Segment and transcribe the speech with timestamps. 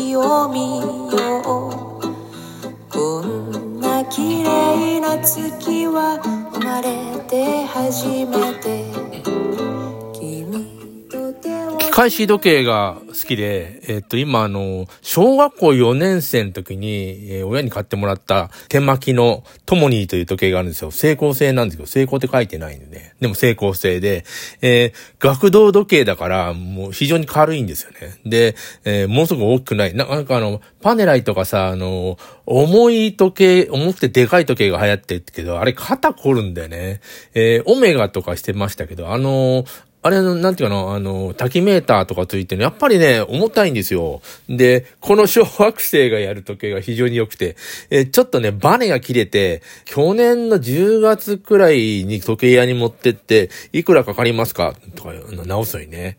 [0.00, 0.35] 月
[11.96, 20.90] 手を機械式時計が好きで、えっと、今、あの、小学校4年生の時に、えー親に買ってもらった手巻きのトモニーという時計があるんですよ。
[20.90, 23.14] 成功製なんですけど、成功って書いてないんでね。
[23.20, 24.24] でも成功製で、
[24.60, 28.18] えー学童時計だから、もう非常に軽いんですよね。
[28.26, 29.94] で、えーものすごく大きくない。
[29.94, 37.00] ななんかあの、パネライとかさ、あの、重い時計、重くてでかい時計が流行ってるけど、あれ肩凝るんだよね。
[37.34, 39.64] えーオメガとかしてましたけど、あの
[40.06, 44.22] あれの、なんていうかな、あの、滝メーターとかついてるの、やっぱりね、重たいんですよ。
[44.48, 47.56] で、この小惑星がやる時計が非常に良くて、
[47.90, 54.74] えちょっとね、バネが切れて、去年の10月くらいに時計屋に持ってって、いくらかかりますか？
[54.94, 55.12] とか、
[55.44, 56.18] 直すのにね。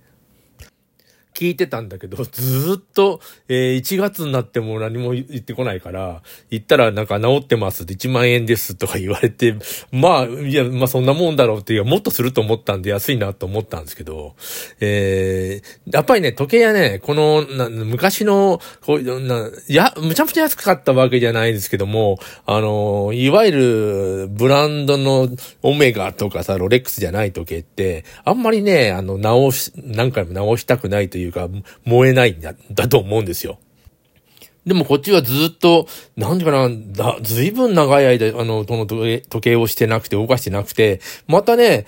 [1.38, 9.55] 聞いてたんだけど、ずっと、えー1月になっても何も言ってこないから、言ったらなんか治ってますって1万円ですとか言われて、
[9.91, 14.35] まあ、いや、まあそんなもんだろうって、いや、もっとすると思ったんで安いなと思ったんですけど、
[14.79, 25.29] えー、やっぱりね、時計屋ね、この、な昔の、こういう、な、や、むちゃくちゃ安かったわけじゃないですけども、あの、いわゆるブランドの
[25.61, 31.47] オメガとかさ、ロレックスじゃない時計って、あんまりね、あの、直し、何回も直したくないといううか、
[31.86, 33.59] 燃えないんだ、だと思うんですよ。
[34.66, 41.86] でもこっちはずっと、なんていうかな、だ、ずいぶん長い間、あの、この時計をしてなくて、動かしてなくて、またね、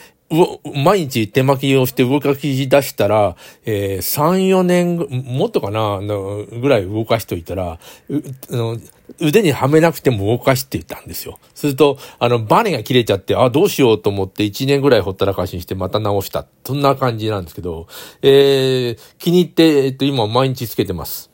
[0.83, 3.35] 毎日手巻きをして動かし出したら、
[3.65, 7.79] えー、3、4年、もっとかな、のぐらい動かしといたら、
[9.19, 11.39] 腕にはめなくても動かしていたんですよ。
[11.55, 16.45] すると、あの、バネが切れちゃって、あ、どうしようと思って1年ぐらいほったらかしにしてまた直した。
[16.63, 17.87] そんな感じなんですけど、
[18.21, 21.31] えー、気に入って、えっと、今毎日つけてます。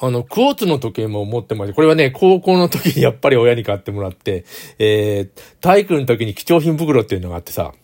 [0.00, 4.44] あの、クォーツの時計も持ってまして、これはね、高校の時にやっぱり親に買ってもらって、
[4.78, 7.74] えー、体育の時に貴重品袋っていうのがあってさ、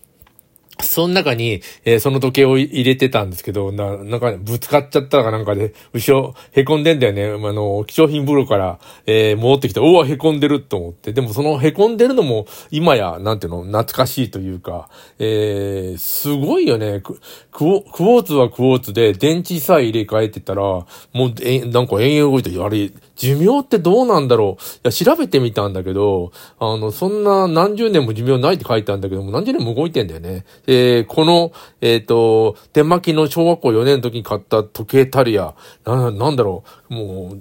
[0.95, 7.25] その中に、えーその時計を入れてたんですけど、な、なんか、ぶつかっちゃったかなんかで、後ろ、凹んでんだよね。
[7.49, 11.13] あの、貴重品風呂から、えー戻ってきて、おお、凹んでると思って。
[11.13, 14.89] でも、その凹んでるのも、今や、なんていうの、懐かしいというか、
[15.19, 17.01] えーすごいよね。
[17.01, 17.19] ク
[17.51, 20.87] クォクォーツはクォーツで、電池さえ入れ替えてたら、も
[21.27, 30.45] う、え、なんか延々動いて、あれ、寿命ってどうなんだろういや、調べてみたんだけど、あの、そんな何十年も寿命ないって書いてあるんだけども、何十年も動いてんだよね。
[30.67, 37.37] えーこの、えっ、と、手巻きの小学校4年の時に買った時計タリア、な、なんだろう、も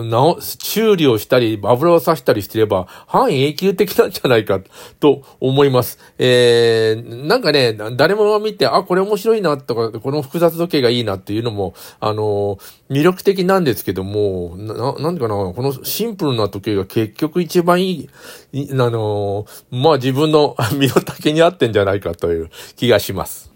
[0.00, 4.60] う、なお、修理をしたり、油をさしたりしてれば、半永久的なんじゃないか、
[4.98, 5.98] と思います。
[6.18, 12.58] えー、なんかね、誰もが見て、あ、これ面白いな、とか、この複雑時計がいいなっていうのも、あの、
[12.90, 18.08] 魅力的なんですけども、な、なんていうかな、このシンプルな時計が結局一番い
[18.52, 23.50] い、あの、まあ自分の 身の丈に合ってんじゃないかという気がします。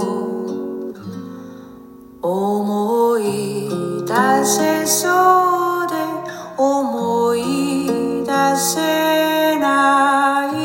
[2.21, 3.69] 思い
[4.07, 5.95] 出せそうで
[6.57, 10.55] 思い出せない。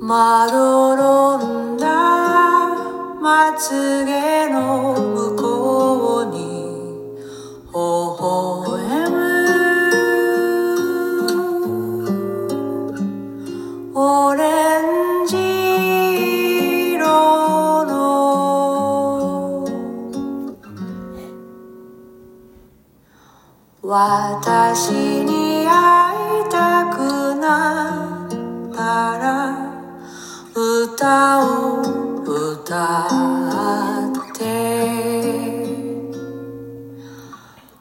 [0.00, 1.88] まどろんだ
[3.20, 4.23] まつげ
[23.86, 29.28] 私に会いたくなったら
[30.56, 31.82] 歌を
[32.22, 33.04] 歌
[34.08, 34.40] って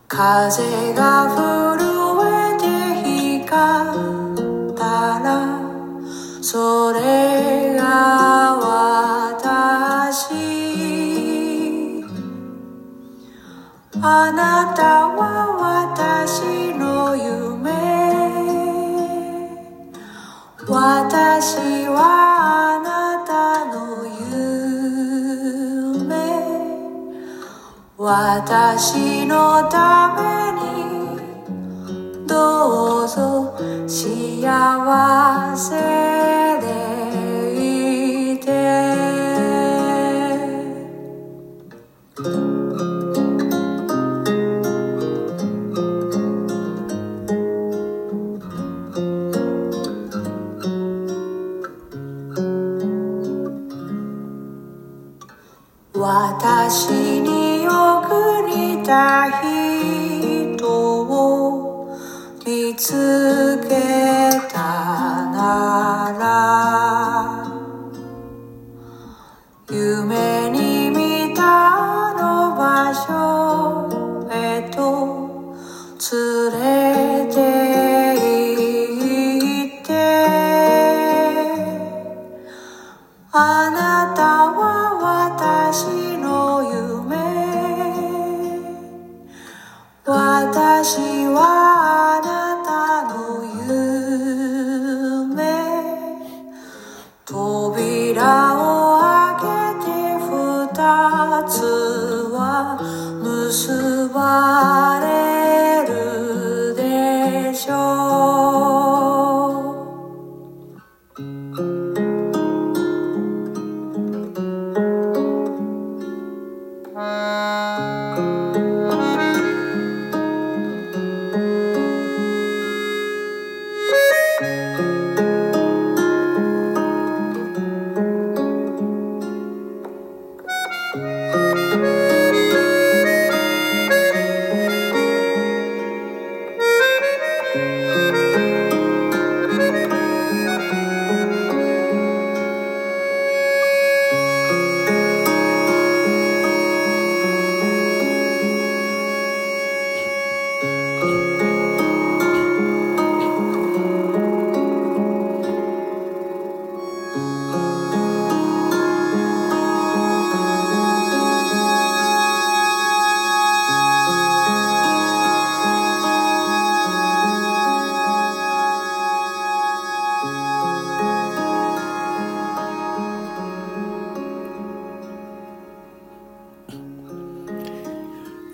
[0.10, 1.88] 風が震
[2.28, 2.68] えて
[3.48, 3.54] 光
[4.72, 4.84] った
[5.24, 5.32] ら
[6.42, 7.23] それ
[21.44, 24.08] 私はあなたの
[26.00, 26.16] 夢。
[27.98, 30.22] 私のため
[30.54, 36.43] にどうぞ幸せ。
[56.16, 61.98] 私によく似た人を
[62.46, 63.33] 見つ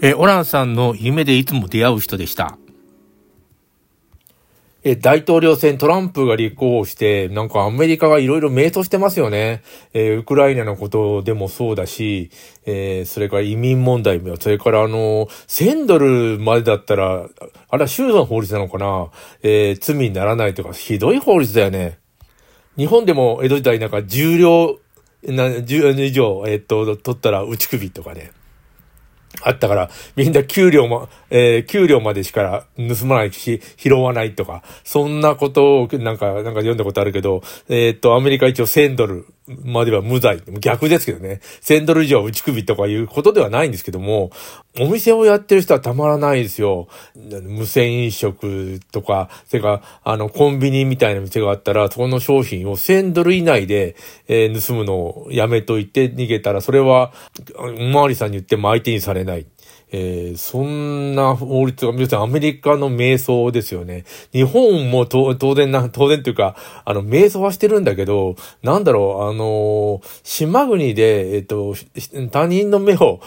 [0.01, 2.57] えーオランさんの夢でいつも出会う人でした。
[4.81, 9.61] え大統領選トランプが立候補して、なんかアメリカがいろいろ迷走してますよね。
[9.93, 12.31] えーウクライナのことでもそうだし、
[12.65, 17.27] えーそれから移民問題も、それからあの、1000ドルまでだったら、
[17.69, 19.09] あれは州の法律なのかな
[19.43, 21.99] えー罪にならないとか、ひどい法律だよね。
[22.77, 24.79] 日本でも江戸時代なんか重量、
[25.23, 28.31] な、10以上、えっと、取ったら打ち首とかね。
[29.41, 39.25] あったから、みんな給料も、えー給料までしか盗まないし、拾わないとか、そんなことを、なんか、なんか読んだことあるけど、えーっと、アメリカ一応1000ドル
[39.63, 40.41] までは無罪。
[40.59, 41.41] 逆ですけどね。
[41.61, 44.31] 1000ドル以上打ち首とかいうことではないんですけども、
[44.79, 46.87] お店をやってる人はたまらないですよ。
[47.15, 53.95] 無銭飲食とか、それか、あの、コンビニみたいな店があったら、そこの商品を1000ドル以内で、
[54.27, 57.11] えー盗むのをやめといて逃げたら、それは、
[57.57, 59.45] おまわりさんに言っても相手にされない。
[59.91, 64.05] えーそんな法律が、要するにアメリカの迷走ですよね。
[64.31, 66.55] 日本も当然な、当然というか、
[66.85, 71.75] あの、迷走はしてるんだけど、なんだろう、あのー島国で、えっ、と、
[72.31, 73.19] 他人の目を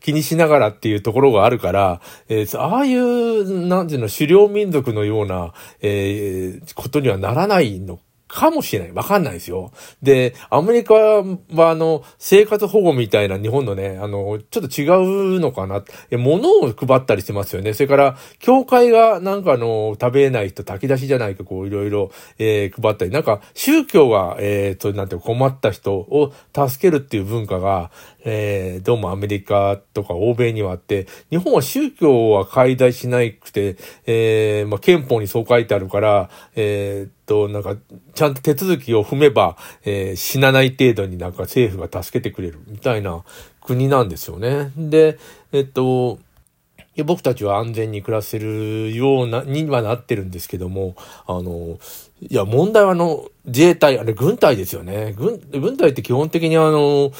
[0.00, 7.98] 気にしながらっていうところがあるから、えーああいう、なんていうの、狩猟民族のような、えーことにはならないの
[8.32, 8.92] かもしれない。
[8.92, 9.72] わかんないですよ。
[10.02, 11.22] で、アメリカは、
[11.70, 15.84] あの、生活保護みたいな日本のね、あの、ちょっと違うのかな。
[16.10, 17.74] え物を配ったりしてますよね。
[17.74, 27.90] それから、教会がなんかあの、食べない人、炊き出しじゃないか、こう、いろいろ、えー配ったり、なんか、宗教が、えー、と、なんていう困った人を助けるっていう文化が、
[28.24, 37.76] えーどうもアメリカとか欧米にはあって、日本は宗教は解体しないくて、えーまあ、憲法にそう書いてあるから、えーと、なんか、
[38.14, 43.22] ちゃんと手続きを踏めば、えー死なない程度になんか政府が助けてくれるみたいな
[43.60, 44.72] 国なんですよね。
[44.76, 45.18] で、
[45.52, 46.18] えっと、
[47.04, 50.94] 僕たちは安全に暮らせるような、にはなってるんですけども、
[51.26, 51.78] あの、
[52.30, 55.14] いや、問題はあの、自衛隊、あれ、軍隊ですよね。
[55.16, 57.10] 軍、軍隊って基本的にあの、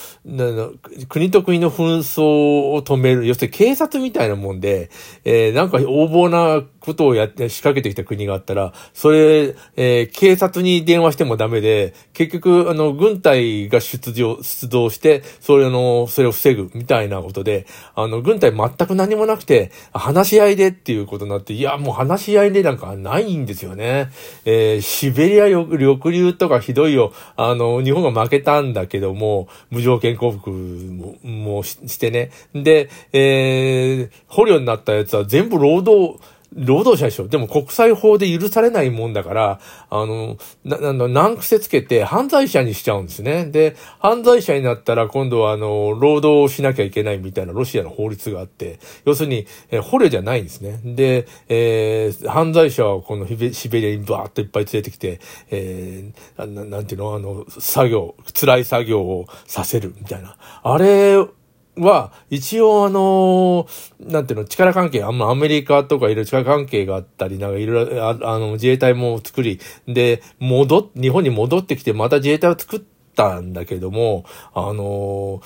[1.08, 2.22] 国と国の紛争
[2.70, 4.90] を止める、要するに警察みたいなもんで、
[5.24, 17.66] えー、なんか横暴なことをやって仕掛けてきた国があったら、それ、えー、警察に電話してもダメで、結局、あの、軍隊が出場、出動して、それの、それを防ぐみたいなことで、
[17.96, 24.10] あの、軍隊全く何もなくて、話し合いでっていうことになって、いや、もう話し合いでなんかないんですよね。
[24.44, 27.12] えー、シベリア緑流とかひどいよ。
[27.36, 32.30] あの、日本が負けたんだけども、無条件降伏も、もしてね。
[32.54, 36.20] で、えー、捕虜になったやつは全部労働、
[36.54, 37.28] 労働者でしょ。
[37.28, 43.46] でも国際法で許されないもんだから、あの、な、な、難癖つけて犯罪者にしちゃうんですね。
[43.46, 50.80] で、犯罪者になったら今度はあの、労働をしなきゃいけないみたいなロシアの法律があって、要するに、え捕虜じゃないんですね。
[50.84, 60.36] で、えー、犯罪者はこのシベリアにバーっといっぱい連れてきて、えー、ななんていうの、あの、作業、辛い作業をさせるみたいな。
[60.62, 61.16] あれ、
[61.76, 63.66] は、一応あの、
[64.00, 72.80] なんていうの、力関係、あんまアメリカとかいろいろ力関係があったり、なんかいろいろ、あの、自衛隊も作り、で、戻っ日本に戻ってきて、また自衛隊を作っ
[73.16, 74.24] たんだけども、
[74.54, 75.40] あの、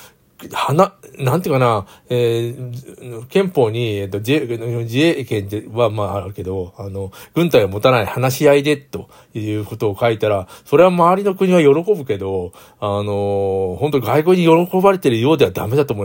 [0.53, 4.47] 花、ななんていうかな、えー、憲法に、えっと、自衛、
[4.85, 16.05] 自衛権はまああるけど、あの、軍隊を持たない話し合いで、ということを書いたら、それは周りの国は喜ぶけど、あの、本当外国に喜ばれてるようではダメだと思い